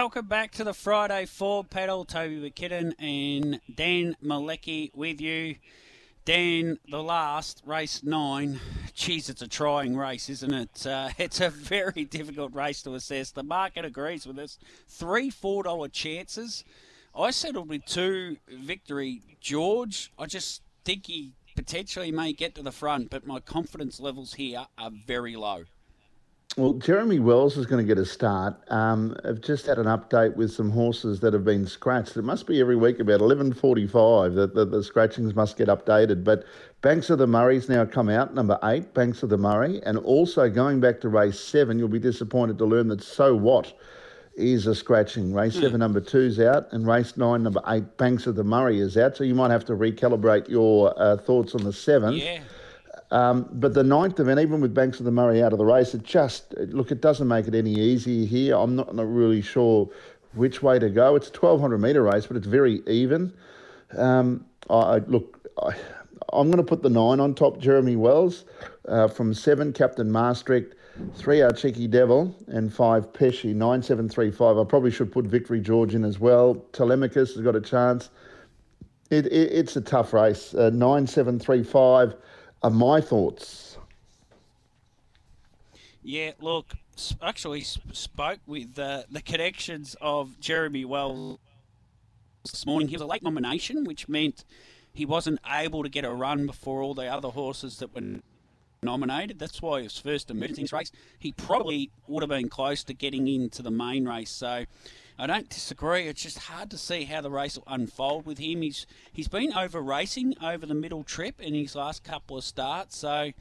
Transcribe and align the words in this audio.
Welcome 0.00 0.26
back 0.26 0.52
to 0.52 0.62
the 0.62 0.74
Friday 0.74 1.26
Four 1.26 1.64
Pedal. 1.64 2.04
Toby 2.04 2.36
McKinnon 2.36 2.94
and 3.00 3.60
Dan 3.74 4.16
Malecki 4.24 4.94
with 4.94 5.20
you. 5.20 5.56
Dan, 6.24 6.78
the 6.88 7.02
last 7.02 7.64
race 7.66 8.04
nine. 8.04 8.60
Geez, 8.94 9.28
it's 9.28 9.42
a 9.42 9.48
trying 9.48 9.96
race, 9.96 10.30
isn't 10.30 10.54
it? 10.54 10.86
Uh, 10.86 11.08
it's 11.18 11.40
a 11.40 11.50
very 11.50 12.04
difficult 12.04 12.54
race 12.54 12.80
to 12.82 12.94
assess. 12.94 13.32
The 13.32 13.42
market 13.42 13.84
agrees 13.84 14.24
with 14.24 14.38
us. 14.38 14.60
Three 14.86 15.30
four 15.30 15.64
dollar 15.64 15.88
chances. 15.88 16.62
I 17.12 17.32
settled 17.32 17.68
with 17.68 17.84
two 17.84 18.36
victory. 18.46 19.22
George, 19.40 20.12
I 20.16 20.26
just 20.26 20.62
think 20.84 21.08
he 21.08 21.32
potentially 21.56 22.12
may 22.12 22.32
get 22.32 22.54
to 22.54 22.62
the 22.62 22.70
front, 22.70 23.10
but 23.10 23.26
my 23.26 23.40
confidence 23.40 23.98
levels 23.98 24.34
here 24.34 24.66
are 24.78 24.92
very 24.92 25.34
low. 25.34 25.64
Well, 26.58 26.72
Jeremy 26.72 27.20
Wells 27.20 27.56
is 27.56 27.66
going 27.66 27.86
to 27.86 27.86
get 27.86 28.02
a 28.02 28.04
start. 28.04 28.56
Um, 28.66 29.16
I've 29.24 29.40
just 29.40 29.66
had 29.66 29.78
an 29.78 29.86
update 29.86 30.34
with 30.34 30.50
some 30.50 30.70
horses 30.70 31.20
that 31.20 31.32
have 31.32 31.44
been 31.44 31.64
scratched. 31.64 32.16
It 32.16 32.22
must 32.22 32.48
be 32.48 32.60
every 32.60 32.74
week 32.74 32.98
about 32.98 33.20
11.45 33.20 34.34
that 34.34 34.56
the, 34.56 34.64
the 34.64 34.82
scratchings 34.82 35.36
must 35.36 35.56
get 35.56 35.68
updated. 35.68 36.24
But 36.24 36.42
Banks 36.82 37.10
of 37.10 37.18
the 37.18 37.28
Murray's 37.28 37.68
now 37.68 37.84
come 37.84 38.08
out, 38.08 38.34
number 38.34 38.58
eight, 38.64 38.92
Banks 38.92 39.22
of 39.22 39.28
the 39.28 39.38
Murray. 39.38 39.80
And 39.86 39.98
also 39.98 40.50
going 40.50 40.80
back 40.80 41.00
to 41.02 41.08
race 41.08 41.38
seven, 41.38 41.78
you'll 41.78 41.86
be 41.86 42.00
disappointed 42.00 42.58
to 42.58 42.64
learn 42.64 42.88
that 42.88 43.04
So 43.04 43.36
What 43.36 43.72
is 44.34 44.66
a 44.66 44.74
scratching. 44.74 45.32
Race 45.32 45.56
mm. 45.56 45.60
seven, 45.60 45.78
number 45.78 46.00
two's 46.00 46.40
out, 46.40 46.72
and 46.72 46.88
race 46.88 47.16
nine, 47.16 47.44
number 47.44 47.62
eight, 47.68 47.96
Banks 47.98 48.26
of 48.26 48.34
the 48.34 48.42
Murray 48.42 48.80
is 48.80 48.96
out. 48.96 49.16
So 49.16 49.22
you 49.22 49.36
might 49.36 49.52
have 49.52 49.64
to 49.66 49.74
recalibrate 49.74 50.48
your 50.48 50.92
uh, 51.00 51.18
thoughts 51.18 51.54
on 51.54 51.62
the 51.62 51.72
seventh. 51.72 52.16
Yeah. 52.16 52.40
Um, 53.10 53.48
but 53.52 53.72
the 53.72 53.82
ninth 53.82 54.20
event, 54.20 54.38
even 54.40 54.60
with 54.60 54.74
Banks 54.74 54.98
of 54.98 55.06
the 55.06 55.10
Murray 55.10 55.42
out 55.42 55.52
of 55.52 55.58
the 55.58 55.64
race, 55.64 55.94
it 55.94 56.02
just 56.02 56.54
look, 56.58 56.90
it 56.90 57.00
doesn't 57.00 57.26
make 57.26 57.48
it 57.48 57.54
any 57.54 57.72
easier 57.72 58.26
here. 58.26 58.56
I'm 58.56 58.76
not, 58.76 58.94
not 58.94 59.10
really 59.10 59.40
sure 59.40 59.88
which 60.34 60.62
way 60.62 60.78
to 60.78 60.90
go. 60.90 61.16
It's 61.16 61.28
a 61.28 61.32
1200 61.32 61.78
metre 61.78 62.02
race, 62.02 62.26
but 62.26 62.36
it's 62.36 62.46
very 62.46 62.82
even. 62.86 63.32
Um, 63.96 64.44
I 64.68 64.98
look, 64.98 65.50
I, 65.62 65.70
am 66.38 66.50
going 66.50 66.58
to 66.58 66.62
put 66.62 66.82
the 66.82 66.90
nine 66.90 67.20
on 67.20 67.34
top. 67.34 67.58
Jeremy 67.58 67.96
Wells 67.96 68.44
uh, 68.86 69.08
from 69.08 69.32
seven, 69.32 69.72
Captain 69.72 70.10
Maastricht, 70.10 70.74
three 71.14 71.40
our 71.40 71.52
Cheeky 71.52 71.86
Devil, 71.86 72.36
and 72.48 72.72
five 72.72 73.12
Pesci. 73.14 73.54
Nine 73.54 73.82
seven 73.82 74.08
three 74.08 74.30
five. 74.30 74.58
I 74.58 74.64
probably 74.64 74.90
should 74.90 75.10
put 75.10 75.24
Victory 75.24 75.60
George 75.60 75.94
in 75.94 76.04
as 76.04 76.18
well. 76.18 76.56
Telemachus 76.72 77.34
has 77.34 77.42
got 77.42 77.56
a 77.56 77.60
chance. 77.60 78.10
It, 79.10 79.26
it, 79.26 79.52
it's 79.52 79.76
a 79.76 79.80
tough 79.80 80.12
race. 80.12 80.54
Uh, 80.54 80.68
nine 80.68 81.06
seven 81.06 81.38
three 81.38 81.62
five 81.62 82.14
are 82.62 82.70
my 82.70 83.00
thoughts. 83.00 83.78
Yeah, 86.02 86.32
look, 86.40 86.74
actually 87.22 87.62
spoke 87.62 88.40
with 88.46 88.78
uh, 88.78 89.02
the 89.10 89.22
connections 89.22 89.96
of 90.00 90.40
Jeremy 90.40 90.84
Wells 90.84 91.38
this 92.44 92.64
morning. 92.66 92.88
He 92.88 92.94
was 92.94 93.02
a 93.02 93.06
late 93.06 93.22
nomination, 93.22 93.84
which 93.84 94.08
meant 94.08 94.44
he 94.92 95.04
wasn't 95.04 95.40
able 95.48 95.82
to 95.82 95.88
get 95.88 96.04
a 96.04 96.10
run 96.10 96.46
before 96.46 96.82
all 96.82 96.94
the 96.94 97.06
other 97.06 97.28
horses 97.28 97.78
that 97.78 97.94
were 97.94 98.20
nominated. 98.82 99.38
That's 99.38 99.60
why 99.60 99.82
his 99.82 99.98
first 99.98 100.30
emergence 100.30 100.72
race, 100.72 100.92
he 101.18 101.32
probably 101.32 101.90
would 102.06 102.22
have 102.22 102.30
been 102.30 102.48
close 102.48 102.84
to 102.84 102.94
getting 102.94 103.28
into 103.28 103.62
the 103.62 103.70
main 103.70 104.06
race. 104.08 104.30
So 104.30 104.64
I 105.18 105.26
don't 105.26 105.48
disagree. 105.48 106.06
It's 106.06 106.22
just 106.22 106.38
hard 106.38 106.70
to 106.70 106.78
see 106.78 107.04
how 107.04 107.20
the 107.20 107.30
race 107.30 107.56
will 107.56 107.64
unfold 107.66 108.26
with 108.26 108.38
him. 108.38 108.62
He's 108.62 108.86
he's 109.12 109.28
been 109.28 109.52
over 109.52 109.80
racing 109.80 110.34
over 110.42 110.64
the 110.64 110.74
middle 110.74 111.02
trip 111.02 111.40
in 111.40 111.54
his 111.54 111.74
last 111.74 112.04
couple 112.04 112.38
of 112.38 112.44
starts, 112.44 112.96
so 112.96 113.32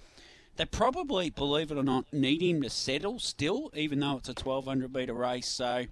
they 0.57 0.65
probably, 0.65 1.29
believe 1.29 1.69
it 1.69 1.77
or 1.77 1.83
not, 1.83 2.11
need 2.11 2.41
him 2.41 2.63
to 2.63 2.69
settle 2.69 3.19
still, 3.19 3.69
even 3.75 3.99
though 3.99 4.17
it's 4.17 4.29
a 4.29 4.33
1200 4.33 4.91
metre 4.91 5.13
race. 5.13 5.47
So 5.47 5.85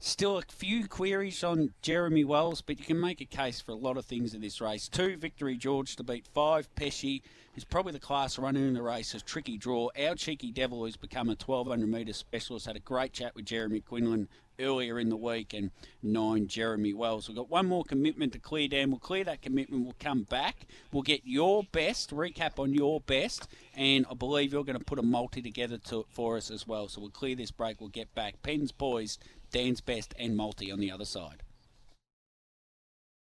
still 0.00 0.38
a 0.38 0.42
few 0.42 0.88
queries 0.88 1.44
on 1.44 1.74
Jeremy 1.82 2.24
Wells, 2.24 2.62
but 2.62 2.78
you 2.78 2.86
can 2.86 2.98
make 2.98 3.20
a 3.20 3.26
case 3.26 3.60
for 3.60 3.72
a 3.72 3.76
lot 3.76 3.98
of 3.98 4.06
things 4.06 4.32
in 4.32 4.40
this 4.40 4.62
race. 4.62 4.88
Two, 4.88 5.18
Victory 5.18 5.58
George 5.58 5.94
to 5.96 6.02
beat 6.02 6.26
five, 6.26 6.74
Pesci 6.74 7.20
is 7.58 7.64
probably 7.64 7.92
the 7.92 7.98
class 7.98 8.38
running 8.38 8.66
in 8.66 8.74
the 8.74 8.82
race. 8.82 9.14
A 9.14 9.20
tricky 9.20 9.58
draw. 9.58 9.90
Our 9.98 10.14
cheeky 10.14 10.52
devil, 10.52 10.84
who's 10.84 10.96
become 10.96 11.28
a 11.28 11.34
1200 11.34 11.88
metre 11.88 12.12
specialist, 12.12 12.66
had 12.66 12.76
a 12.76 12.80
great 12.80 13.12
chat 13.12 13.34
with 13.34 13.46
Jeremy 13.46 13.80
Quinlan 13.80 14.28
earlier 14.60 15.00
in 15.00 15.08
the 15.08 15.16
week, 15.16 15.52
and 15.52 15.72
nine 16.00 16.46
Jeremy 16.46 16.94
Wells. 16.94 17.26
We've 17.26 17.36
got 17.36 17.50
one 17.50 17.66
more 17.66 17.82
commitment 17.82 18.32
to 18.34 18.38
clear 18.38 18.68
Dan. 18.68 18.90
We'll 18.90 19.00
clear 19.00 19.24
that 19.24 19.42
commitment. 19.42 19.82
We'll 19.84 19.96
come 19.98 20.22
back. 20.22 20.68
We'll 20.92 21.02
get 21.02 21.22
your 21.24 21.64
best 21.72 22.10
recap 22.10 22.60
on 22.60 22.72
your 22.72 23.00
best, 23.00 23.48
and 23.74 24.06
I 24.08 24.14
believe 24.14 24.52
you're 24.52 24.64
going 24.64 24.78
to 24.78 24.84
put 24.84 25.00
a 25.00 25.02
multi 25.02 25.42
together 25.42 25.78
to, 25.88 26.06
for 26.10 26.36
us 26.36 26.52
as 26.52 26.64
well. 26.64 26.86
So 26.86 27.00
we'll 27.00 27.10
clear 27.10 27.34
this 27.34 27.50
break. 27.50 27.80
We'll 27.80 27.90
get 27.90 28.14
back. 28.14 28.40
Pens 28.42 28.70
poised, 28.70 29.20
Dan's 29.50 29.80
best, 29.80 30.14
and 30.16 30.36
multi 30.36 30.70
on 30.70 30.78
the 30.78 30.92
other 30.92 31.04
side. 31.04 31.42